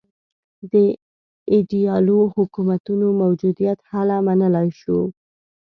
[0.71, 0.73] د
[1.53, 4.97] ایدیالو حکومتونو موجودیت هله منلای شو.